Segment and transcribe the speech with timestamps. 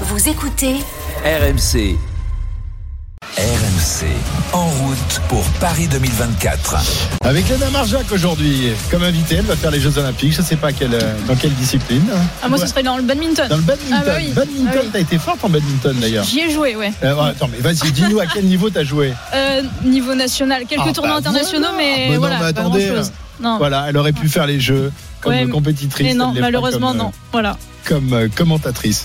[0.00, 0.74] Vous écoutez
[1.24, 1.96] RMC.
[3.36, 4.06] RMC,
[4.52, 6.76] en route pour Paris 2024.
[7.24, 10.32] Avec Léna Marjac aujourd'hui, comme invitée, elle va faire les Jeux Olympiques.
[10.34, 10.96] Je ne sais pas quelle,
[11.26, 12.04] dans quelle discipline.
[12.42, 13.48] Ah, moi, ce serait dans le badminton.
[13.48, 13.98] Dans le badminton.
[14.00, 14.32] Ah bah oui.
[14.32, 14.88] Badminton, Ah oui.
[14.92, 16.24] t'as été forte en badminton d'ailleurs.
[16.24, 16.92] J'y ai joué, ouais.
[17.02, 19.12] Euh, ouais, attends, mais vas-y, dis-nous à quel niveau t'as joué.
[19.34, 21.78] Euh, niveau national, quelques Ah, tournois bah internationaux, voilà.
[21.78, 22.92] mais Bah non, voilà, mais pas attendez.
[23.40, 23.58] Non.
[23.58, 24.92] Voilà, elle aurait pu faire les Jeux
[25.24, 26.06] comme Ouais, compétitrice.
[26.06, 27.12] mais non, malheureusement, comme, euh, non.
[27.32, 27.56] Voilà.
[27.86, 29.04] Comme euh, commentatrice.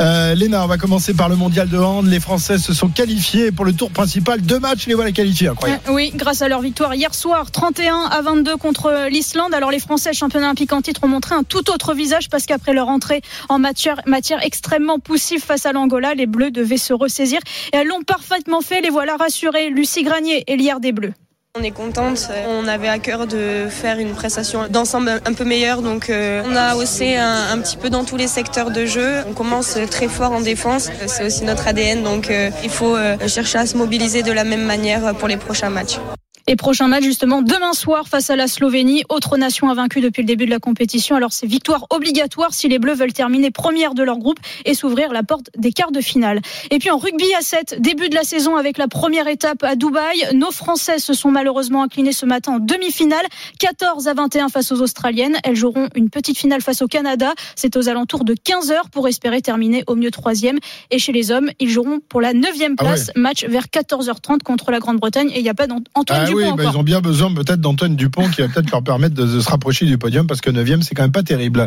[0.00, 2.06] Euh, Léna, on va commencer par le mondial de hand.
[2.06, 4.40] Les Français se sont qualifiés pour le tour principal.
[4.40, 5.48] Deux matchs, les voilà qualifiés.
[5.48, 5.82] Incroyable.
[5.88, 9.52] Euh, Oui, grâce à leur victoire hier soir, 31 à 22 contre l'Islande.
[9.52, 12.72] Alors les Français, champions olympiques en titre, ont montré un tout autre visage parce qu'après
[12.72, 17.40] leur entrée en matière, matière extrêmement poussive face à l'Angola, les Bleus devaient se ressaisir
[17.72, 18.80] et elles l'ont parfaitement fait.
[18.80, 19.68] Les voilà rassurés.
[19.70, 21.12] Lucie Granier et l'hier des Bleus.
[21.56, 22.32] On est contente.
[22.48, 25.82] On avait à cœur de faire une prestation d'ensemble un peu meilleure.
[25.82, 29.18] Donc, euh, on a haussé un, petit peu dans tous les secteurs de jeu.
[29.28, 30.90] On commence très fort en défense.
[31.06, 32.02] C'est aussi notre ADN.
[32.02, 35.36] Donc, euh, il faut euh, chercher à se mobiliser de la même manière pour les
[35.36, 36.00] prochains matchs.
[36.46, 40.26] Et prochain match justement demain soir face à la Slovénie, autre nation invaincue depuis le
[40.26, 41.16] début de la compétition.
[41.16, 45.12] Alors c'est victoire obligatoire si les Bleus veulent terminer première de leur groupe et s'ouvrir
[45.12, 46.40] la porte des quarts de finale.
[46.70, 49.74] Et puis en rugby à 7, début de la saison avec la première étape à
[49.74, 50.28] Dubaï.
[50.34, 53.24] Nos Français se sont malheureusement inclinés ce matin en demi-finale,
[53.58, 55.38] 14 à 21 face aux Australiennes.
[55.44, 57.32] Elles joueront une petite finale face au Canada.
[57.56, 60.58] C'est aux alentours de 15 heures pour espérer terminer au mieux troisième.
[60.90, 62.88] Et chez les hommes, ils joueront pour la neuvième Ah ouais.
[62.90, 65.30] place, match vers 14h30 contre la Grande-Bretagne.
[65.30, 67.96] Et il n'y a pas d'Antoine Ah oui, bah, ils ont bien besoin peut-être d'Antoine
[67.96, 70.64] Dupont qui va peut-être leur permettre de, de se rapprocher du podium parce que 9
[70.82, 71.66] c'est quand même pas terrible.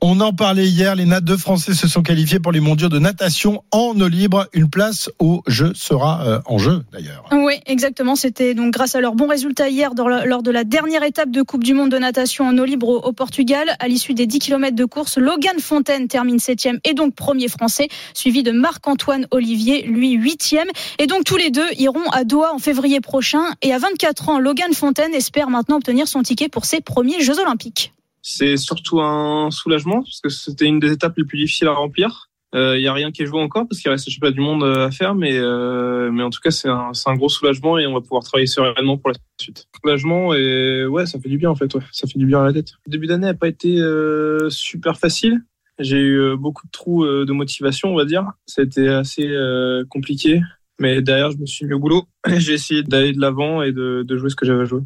[0.00, 2.98] On en parlait hier, les nat deux Français se sont qualifiés pour les mondiaux de
[2.98, 4.46] natation en eau libre.
[4.52, 7.24] Une place au jeu sera euh, en jeu d'ailleurs.
[7.32, 8.16] Oui, exactement.
[8.16, 11.42] C'était donc grâce à leurs bons résultats hier dans lors de la dernière étape de
[11.42, 13.76] Coupe du Monde de natation en eau libre au, au Portugal.
[13.80, 17.88] À l'issue des 10 km de course, Logan Fontaine termine septième et donc premier français,
[18.14, 20.68] suivi de Marc-Antoine Olivier, lui huitième.
[20.98, 23.44] Et donc tous les deux iront à Doha en février prochain.
[23.62, 27.38] Et à 24 ans, Logan Fontaine espère maintenant obtenir son ticket pour ses premiers Jeux
[27.38, 27.92] Olympiques.
[28.22, 32.30] C'est surtout un soulagement parce que c'était une des étapes les plus difficiles à remplir.
[32.54, 34.86] Il n'y a rien qui est joué encore parce qu'il reste championnat du monde euh,
[34.86, 38.00] à faire, mais, euh, mais en tout cas c'est un, gros soulagement et on va
[38.00, 39.66] pouvoir travailler sereinement pour la suite.
[39.82, 42.54] Soulagement et ouais, ça fait du bien en fait, ça fait du bien à la
[42.54, 42.70] tête.
[42.86, 45.42] Le début d'année n'a pas été euh, super facile.
[45.78, 48.24] J'ai eu euh, beaucoup de trous euh, de motivation, on va dire.
[48.56, 50.40] Été assez euh, compliqué,
[50.80, 52.04] mais derrière je me suis mis au boulot.
[52.26, 54.82] J'ai essayé d'aller de l'avant et de, de jouer ce que j'avais à jouer.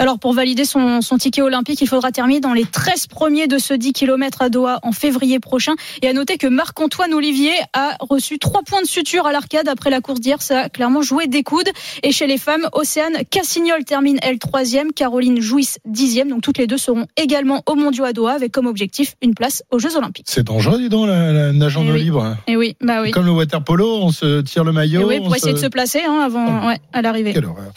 [0.00, 3.58] Alors pour valider son, son ticket olympique, il faudra terminer dans les 13 premiers de
[3.58, 5.72] ce 10 km à Doha en février prochain.
[6.02, 9.90] Et à noter que Marc-Antoine Olivier a reçu trois points de suture à l'arcade après
[9.90, 10.40] la course d'hier.
[10.40, 11.68] Ça a clairement joué des coudes.
[12.04, 16.28] Et chez les femmes, Océane Cassignol termine elle troisième, Caroline Jouisse dixième.
[16.28, 19.64] Donc toutes les deux seront également au mondiaux à Doha avec comme objectif une place
[19.72, 20.26] aux Jeux olympiques.
[20.28, 22.02] C'est dangereux, dis donc, la, la nage en Eh eau oui.
[22.04, 22.36] libre.
[22.46, 23.10] Et oui, bah oui.
[23.10, 25.08] Comme le water polo, on se tire le Et maillot.
[25.08, 27.32] oui, on pour essayer de se placer hein, avant, ouais, à l'arrivée.
[27.32, 27.72] Quelle horreur.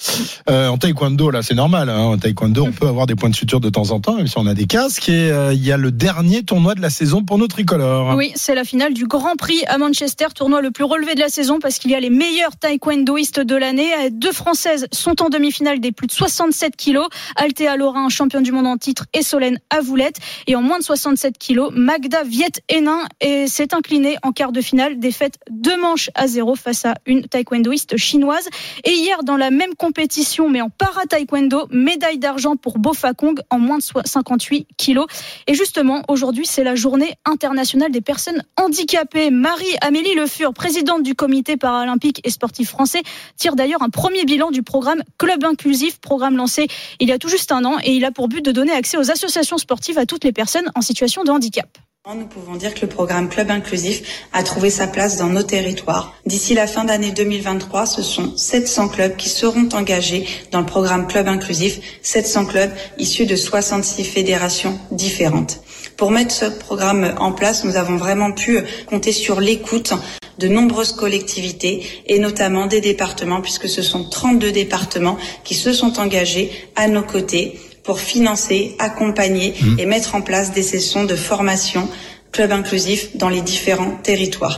[0.52, 1.90] Euh, en taekwondo, là, c'est normal.
[1.90, 2.11] Hein.
[2.12, 4.38] En taekwondo, on peut avoir des points de suture de temps en temps, même si
[4.38, 5.08] on a des casques.
[5.08, 8.16] Et euh, il y a le dernier tournoi de la saison pour nos tricolores.
[8.18, 11.30] Oui, c'est la finale du Grand Prix à Manchester, tournoi le plus relevé de la
[11.30, 14.10] saison parce qu'il y a les meilleurs taekwondoïstes de l'année.
[14.12, 17.08] Deux Françaises sont en demi-finale des plus de 67 kilos.
[17.38, 20.18] Althea Laurin, championne du monde en titre, et Solène Avoulette.
[20.48, 24.60] Et en moins de 67 kilos, Magda Viet Hénin et s'est inclinée en quart de
[24.60, 28.50] finale, défaite deux manches à zéro face à une taekwondoïste chinoise.
[28.84, 31.68] Et hier, dans la même compétition, mais en para-taekwondo,
[32.02, 35.06] médaille d'argent pour Bofakong en moins de 58 kilos.
[35.46, 39.30] Et justement, aujourd'hui, c'est la journée internationale des personnes handicapées.
[39.30, 43.04] Marie-Amélie Le Fur, présidente du comité paralympique et sportif français,
[43.38, 46.68] tire d'ailleurs un premier bilan du programme Club Inclusif, programme lancé
[47.00, 48.98] il y a tout juste un an et il a pour but de donner accès
[48.98, 51.70] aux associations sportives à toutes les personnes en situation de handicap.
[52.10, 56.16] Nous pouvons dire que le programme Club Inclusif a trouvé sa place dans nos territoires.
[56.26, 61.08] D'ici la fin d'année 2023, ce sont 700 clubs qui seront engagés dans le programme
[61.08, 65.62] Club Inclusif, 700 clubs issus de 66 fédérations différentes.
[65.96, 68.58] Pour mettre ce programme en place, nous avons vraiment pu
[68.88, 69.94] compter sur l'écoute
[70.40, 76.00] de nombreuses collectivités et notamment des départements puisque ce sont 32 départements qui se sont
[76.00, 81.90] engagés à nos côtés pour financer, accompagner et mettre en place des sessions de formation
[82.32, 84.58] club inclusif dans les différents territoires.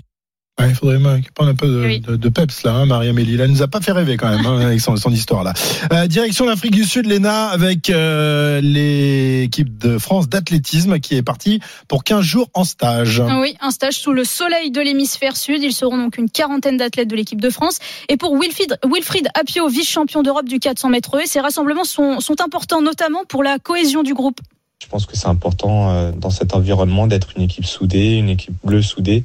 [0.60, 1.00] Ouais, il faudrait
[1.34, 2.00] prendre un peu de, Oui.
[2.00, 3.38] de- de peps là, hein, Marie-Amélie.
[3.38, 5.54] Là, elle nous a pas fait rêver quand même hein, avec son, son histoire là.
[5.92, 11.60] Euh, direction l'Afrique du Sud, Léna, avec euh, l'équipe de France d'athlétisme qui est partie
[11.88, 13.20] pour 15 jours en stage.
[13.42, 15.64] Oui, un stage sous le soleil de l'hémisphère sud.
[15.64, 17.80] Ils seront donc une quarantaine d'athlètes de l'équipe de France.
[18.08, 22.40] Et pour Wilfried, Wilfried Apio, vice-champion d'Europe du 400 mètres haies, ces rassemblements sont, sont
[22.42, 24.40] importants notamment pour la cohésion du groupe.
[24.84, 28.54] Je pense que c'est important euh, dans cet environnement d'être une équipe soudée, une équipe
[28.64, 29.24] bleue soudée,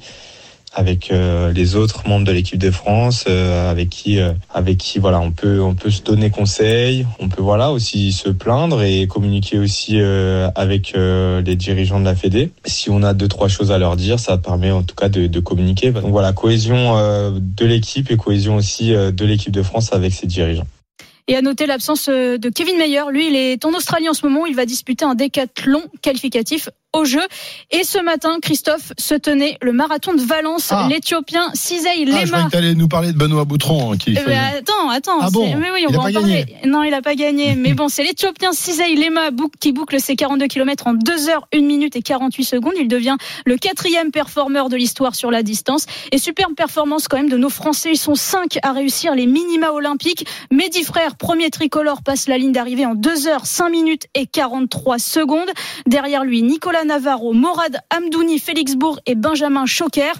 [0.75, 4.99] avec euh, les autres membres de l'équipe de France, euh, avec qui, euh, avec qui
[4.99, 9.07] voilà, on peut, on peut se donner conseil, on peut voilà aussi se plaindre et
[9.07, 9.99] communiquer aussi
[10.55, 12.51] avec les dirigeants de la Fédé.
[12.65, 15.27] Si on a deux trois choses à leur dire, ça permet en tout cas de,
[15.27, 15.91] de communiquer.
[15.91, 16.95] Donc voilà, cohésion
[17.33, 20.67] de l'équipe et cohésion aussi de l'équipe de France avec ses dirigeants.
[21.27, 23.03] Et à noter l'absence de Kevin Mayer.
[23.11, 24.47] Lui, il est en Australie en ce moment.
[24.47, 27.21] Il va disputer un décathlon qualificatif au jeu.
[27.71, 30.69] Et ce matin, Christophe se tenait le marathon de Valence.
[30.71, 30.87] Ah.
[30.91, 32.25] L'Éthiopien Cisei Ah, je Lema.
[32.27, 33.93] croyais que t'allais nous parler de Benoît Boutron.
[33.93, 34.27] hein, Qui ben,
[34.59, 35.19] attends, attends.
[35.21, 36.45] Ah bon mais oui, on Il a va pas parler.
[36.45, 37.55] gagné Non, il a pas gagné.
[37.57, 39.29] mais bon, c'est l'Éthiopien Cisei Lema
[39.61, 42.73] qui boucle ses 42 km en 2 heures, 1 minute et 48 secondes.
[42.81, 45.85] Il devient le quatrième performeur de l'histoire sur la distance.
[46.13, 47.91] Et superbe performance quand même de nos Français.
[47.93, 50.27] Ils sont 5 à réussir les minima olympiques.
[50.51, 54.99] Mehdi Frère, premier tricolore, passe la ligne d'arrivée en 2 heures, 5 minutes et 43
[54.99, 55.51] secondes.
[55.87, 60.13] Derrière lui, Nicolas Navarro, Morad Amdouni, Félix Bourg et Benjamin Choquer.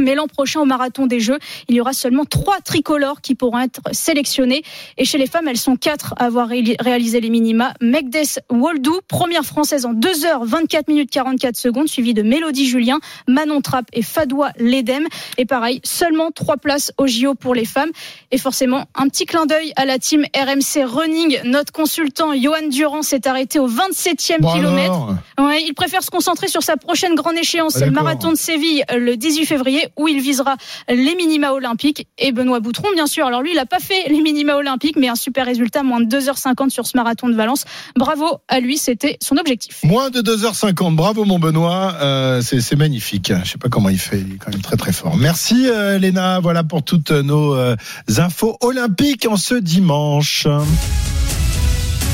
[0.00, 1.38] Mais l'an prochain, au marathon des Jeux,
[1.68, 4.62] il y aura seulement trois tricolores qui pourront être sélectionnés.
[4.98, 7.74] Et chez les femmes, elles sont quatre à avoir ré- réalisé les minima.
[7.80, 12.98] Megdes Woldou, première française en 2 heures 24 minutes 44 secondes, suivie de Mélodie Julien,
[13.28, 15.06] Manon Trapp et Fadoua Ledem.
[15.38, 17.90] Et pareil, seulement trois places au JO pour les femmes.
[18.30, 21.38] Et forcément, un petit clin d'œil à la team RMC Running.
[21.44, 25.08] Notre consultant Johan Durand s'est arrêté au 27e Bon kilomètre.
[25.38, 28.04] Ouais, il préfère se concentrer sur sa prochaine grande échéance, Ah, le d'accord.
[28.04, 30.56] marathon de Séville le 18 février, où il visera
[30.88, 32.06] les minima olympiques.
[32.18, 33.26] Et Benoît Boutron, bien sûr.
[33.26, 36.06] Alors lui, il n'a pas fait les minima olympiques, mais un super résultat, moins de
[36.06, 37.64] 2h50 sur ce marathon de Valence.
[37.96, 39.80] Bravo à lui, c'était son objectif.
[39.84, 40.94] Moins de 2h50.
[40.94, 41.96] Bravo, mon Benoît.
[42.00, 43.32] Euh, c'est c'est magnifique.
[43.44, 44.20] Je sais pas comment il fait.
[44.20, 45.16] Il est quand même très, très fort.
[45.16, 46.40] Merci, euh, Léna.
[46.40, 47.76] Voilà pour toutes nos euh,
[48.18, 50.46] infos olympiques en ce dimanche.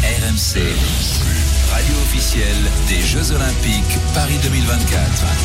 [0.06, 0.60] RMC,
[1.72, 2.56] radio officielle
[2.88, 5.36] des Jeux Olympiques Paris 2024.